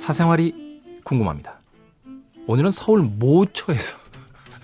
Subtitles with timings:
[0.00, 1.60] 생활이 궁금합니다.
[2.46, 3.98] 오늘은 서울 모처에서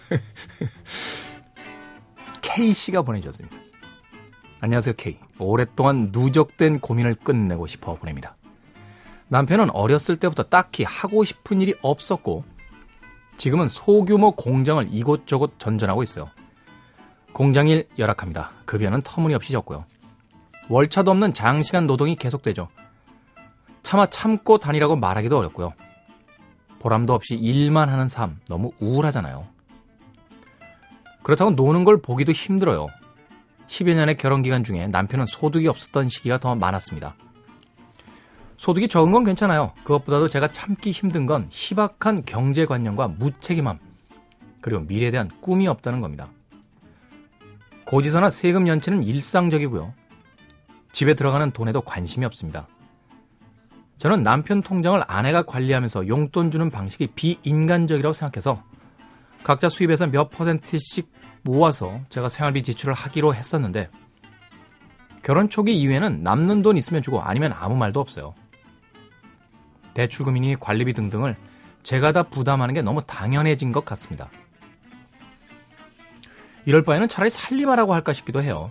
[2.40, 3.58] K씨가 보내주셨습니다.
[4.60, 5.18] 안녕하세요, K.
[5.38, 8.34] 오랫동안 누적된 고민을 끝내고 싶어 보냅니다.
[9.28, 12.44] 남편은 어렸을 때부터 딱히 하고 싶은 일이 없었고,
[13.36, 16.30] 지금은 소규모 공장을 이곳저곳 전전하고 있어요.
[17.34, 18.52] 공장일 열악합니다.
[18.64, 19.84] 급여는 터무니없이 적고요.
[20.70, 22.68] 월차도 없는 장시간 노동이 계속되죠.
[23.86, 25.72] 차마 참고 다니라고 말하기도 어렵고요.
[26.80, 29.46] 보람도 없이 일만 하는 삶 너무 우울하잖아요.
[31.22, 32.88] 그렇다고 노는 걸 보기도 힘들어요.
[33.68, 37.14] 10여 년의 결혼 기간 중에 남편은 소득이 없었던 시기가 더 많았습니다.
[38.56, 39.72] 소득이 적은 건 괜찮아요.
[39.84, 43.78] 그것보다도 제가 참기 힘든 건 희박한 경제관념과 무책임함,
[44.62, 46.28] 그리고 미래에 대한 꿈이 없다는 겁니다.
[47.84, 49.94] 고지서나 세금 연체는 일상적이고요.
[50.90, 52.66] 집에 들어가는 돈에도 관심이 없습니다.
[53.98, 58.62] 저는 남편 통장을 아내가 관리하면서 용돈 주는 방식이 비인간적이라고 생각해서
[59.42, 61.10] 각자 수입에서 몇 퍼센트씩
[61.42, 63.90] 모아서 제가 생활비 지출을 하기로 했었는데
[65.22, 68.34] 결혼 초기 이후에는 남는 돈 있으면 주고 아니면 아무 말도 없어요.
[69.94, 71.36] 대출금이니 관리비 등등을
[71.82, 74.28] 제가 다 부담하는 게 너무 당연해진 것 같습니다.
[76.66, 78.70] 이럴 바에는 차라리 살림하라고 할까 싶기도 해요.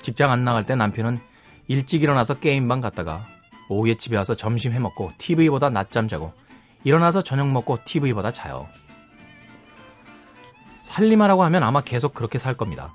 [0.00, 1.18] 직장 안 나갈 때 남편은
[1.66, 3.26] 일찍 일어나서 게임방 갔다가
[3.68, 6.32] 오후에 집에 와서 점심 해 먹고 TV보다 낮잠 자고
[6.84, 8.68] 일어나서 저녁 먹고 TV보다 자요.
[10.80, 12.92] 살림하라고 하면 아마 계속 그렇게 살 겁니다.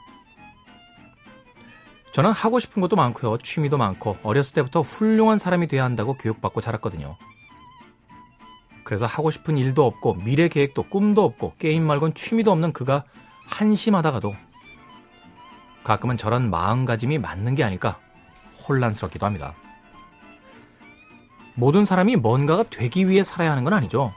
[2.12, 3.38] 저는 하고 싶은 것도 많고요.
[3.40, 7.18] 취미도 많고 어렸을 때부터 훌륭한 사람이 돼야 한다고 교육받고 자랐거든요.
[8.84, 13.06] 그래서 하고 싶은 일도 없고 미래 계획도 꿈도 없고 게임 말곤 취미도 없는 그가
[13.48, 14.36] 한심하다가도
[15.84, 18.00] 가끔은 저런 마음가짐이 맞는 게 아닐까
[18.68, 19.56] 혼란스럽기도 합니다.
[21.56, 24.14] 모든 사람이 뭔가가 되기 위해 살아야 하는 건 아니죠.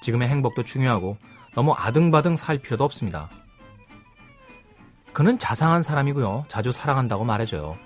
[0.00, 1.16] 지금의 행복도 중요하고
[1.54, 3.30] 너무 아등바등 살 필요도 없습니다.
[5.12, 6.46] 그는 자상한 사람이고요.
[6.48, 7.76] 자주 사랑한다고 말해줘요.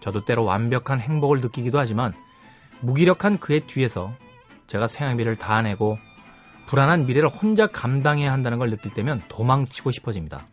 [0.00, 2.14] 저도 때로 완벽한 행복을 느끼기도 하지만
[2.80, 4.14] 무기력한 그의 뒤에서
[4.66, 5.98] 제가 생활비를 다 내고
[6.66, 10.46] 불안한 미래를 혼자 감당해야 한다는 걸 느낄 때면 도망치고 싶어집니다.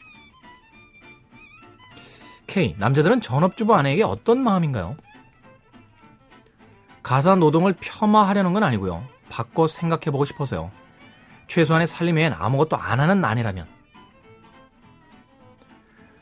[2.47, 2.75] K.
[2.79, 4.97] 남자들은 전업주부 아내에게 어떤 마음인가요?
[7.07, 9.01] 가사 노동을 폄하하려는 건 아니고요.
[9.29, 10.72] 바꿔 생각해보고 싶어서요.
[11.47, 13.66] 최소한의 살림 외엔 아무것도 안 하는 아내라면.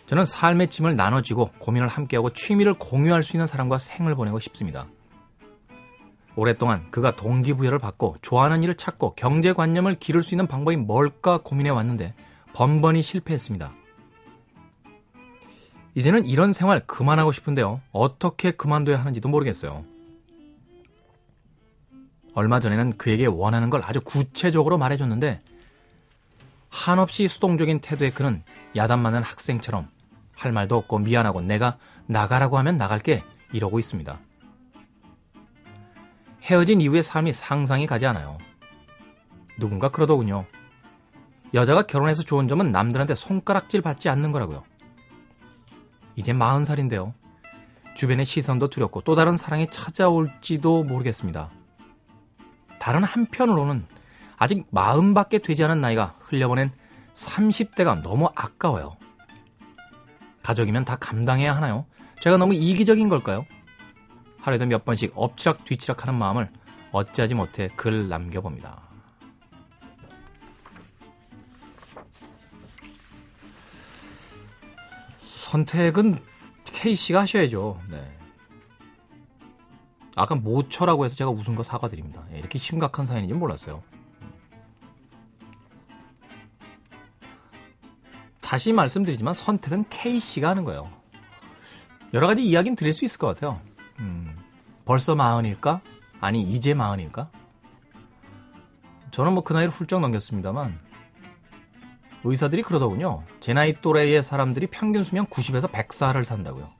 [0.06, 4.86] 저는 삶의 짐을 나눠지고 고민을 함께하고 취미를 공유할 수 있는 사람과 생을 보내고 싶습니다.
[6.36, 12.14] 오랫동안 그가 동기부여를 받고 좋아하는 일을 찾고 경제관념을 기를 수 있는 방법이 뭘까 고민해 왔는데
[12.54, 13.74] 번번이 실패했습니다.
[15.96, 17.82] 이제는 이런 생활 그만하고 싶은데요.
[17.92, 19.95] 어떻게 그만둬야 하는지도 모르겠어요.
[22.36, 25.42] 얼마 전에는 그에게 원하는 걸 아주 구체적으로 말해줬는데
[26.70, 28.44] 한없이 수동적인 태도의 그는
[28.76, 29.88] 야단 맞는 학생처럼
[30.36, 33.24] 할 말도 없고 미안하고 내가 나가라고 하면 나갈게
[33.54, 34.20] 이러고 있습니다.
[36.44, 38.38] 헤어진 이후의 삶이 상상이 가지 않아요.
[39.58, 40.46] 누군가 그러더군요.
[41.54, 44.64] 여자가 결혼해서 좋은 점은 남들한테 손가락질 받지 않는 거라고요.
[46.18, 47.14] 이제 마흔 살인데요.
[47.96, 51.50] 주변의 시선도 두렵고 또 다른 사랑이 찾아올지도 모르겠습니다.
[52.86, 53.84] 다른 한편으로는
[54.38, 56.72] 아직 마음밖에 되지 않은 나이가 흘려보낸
[57.16, 58.96] 30대가 너무 아까워요.
[60.44, 61.88] 가족이면 다 감당해야 하나요?
[62.22, 63.48] 제가 너무 이기적인 걸까요?
[64.40, 66.52] 하루에도 몇 번씩 엎치락 뒤치락 하는 마음을
[66.92, 68.84] 어찌하지 못해 글 남겨봅니다.
[75.24, 76.20] 선택은
[76.66, 77.82] K씨가 하셔야죠.
[77.90, 78.25] 네.
[80.16, 82.26] 아까 모처라고 해서 제가 웃은 거 사과드립니다.
[82.34, 83.84] 예, 이렇게 심각한 사연인지 몰랐어요.
[88.42, 90.90] 다시 말씀드리지만 선택은 K씨가 하는 거예요.
[92.14, 93.60] 여러 가지 이야기는 드릴 수 있을 것 같아요.
[94.00, 94.38] 음,
[94.86, 95.82] 벌써 마흔일까?
[96.22, 97.30] 아니, 이제 마흔일까?
[99.12, 100.80] 저는 뭐 그 나이를 훌쩍 넘겼습니다만,
[102.24, 103.24] 의사들이 그러더군요.
[103.40, 106.72] 제 나이 또래의 사람들이 평균 수명 90에서 100살을 산다고요.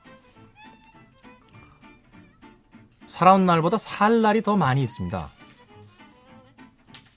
[3.16, 5.30] 살아온 날보다 살 날이 더 많이 있습니다.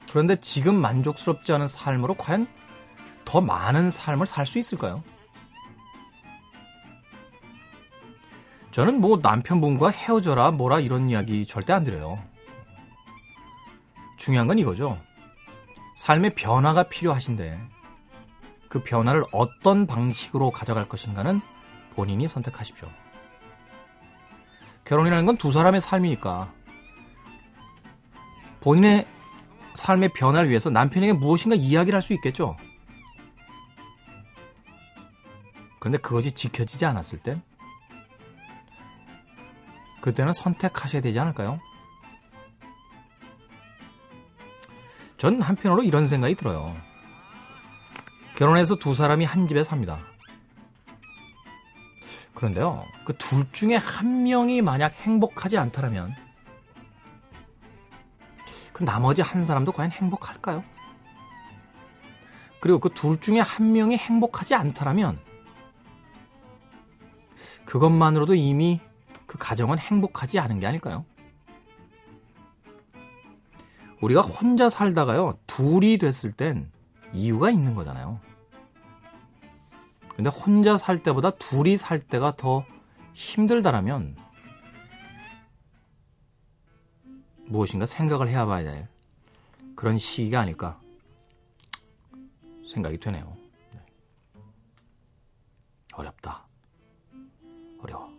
[0.09, 2.47] 그런데 지금 만족스럽지 않은 삶으로 과연
[3.25, 5.03] 더 많은 삶을 살 수 있을까요?
[8.71, 12.23] 저는 뭐 남편분과 헤어져라 뭐라 이런 이야기 절대 안 드려요.
[14.19, 15.03] 중요한 건 이거죠.
[15.97, 17.61] 삶의 변화가 필요하신데
[18.69, 21.41] 그 변화를 어떤 방식으로 가져갈 것인가는
[21.97, 22.89] 본인이 선택하십시오.
[24.89, 26.53] 결혼이라는 건 두 사람의 삶이니까
[28.61, 29.07] 본인의
[29.75, 32.57] 삶의 변화를 위해서 남편에게 무엇인가 이야기를 할 수 있겠죠.
[35.79, 37.43] 그런데 그것이 지켜지지 않았을 땐
[40.01, 41.61] 그때는 선택하셔야 되지 않을까요?
[45.19, 46.75] 전 한편으로 이런 생각이 들어요.
[48.37, 50.01] 결혼해서 두 사람이 한 집에 삽니다.
[52.39, 56.15] 그런데요, 그 둘 중에 한 명이 만약 행복하지 않다면,
[58.73, 60.63] 그 나머지 한 사람도 과연 행복할까요?
[62.61, 65.19] 그리고 그 둘 중에 한 명이 행복하지 않다면,
[67.65, 68.81] 그것만으로도 이미
[69.27, 71.05] 그 가정은 행복하지 않은 게 아닐까요?
[74.01, 76.71] 우리가 혼자 살다가요, 둘이 됐을 땐
[77.13, 78.21] 이유가 있는 거잖아요.
[80.19, 82.67] 근데 혼자 살 때보다 둘이 살 때가 더
[83.15, 84.17] 힘들다라면
[87.47, 88.89] 무엇인가 생각을 해야 봐야 될
[89.77, 90.81] 그런 시기가 아닐까
[92.69, 93.37] 생각이 되네요.
[93.73, 93.81] 네.
[95.95, 96.49] 어렵다.
[97.79, 98.13] 어려워.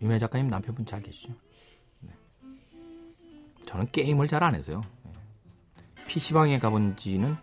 [0.00, 1.34] 유명 작가님 남편분 잘 계시죠?
[2.00, 2.10] 네.
[3.66, 4.82] 저는 게임을 잘 안 해서요.
[5.02, 5.12] 네.
[6.06, 7.36] PC방에 가본 지는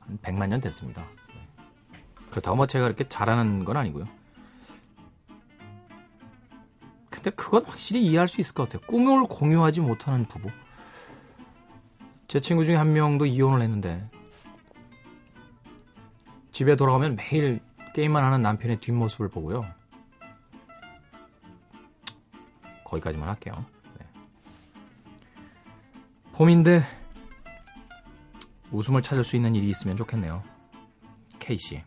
[0.00, 1.06] 한 100만 년 됐습니다.
[2.28, 2.30] 네.
[2.30, 4.06] 그렇다고 뭐 제가 그렇게 잘하는 건 아니고요.
[7.10, 8.86] 근데 그건 확실히 이해할 수 있을 것 같아요.
[8.86, 10.50] 꿈을 공유하지 못하는 부부.
[12.28, 14.08] 제 친구 중에 한 명도 이혼을 했는데
[16.52, 17.60] 집에 돌아가면 매일
[17.94, 19.64] 게임만 하는 남편의 뒷모습을 보고요.
[22.84, 23.64] 거기까지만 할게요.
[23.98, 24.06] 네.
[26.32, 26.82] 봄인데
[28.70, 30.42] 웃음을 찾을 수 있는 일이 있으면 좋겠네요.
[31.38, 31.82] K씨.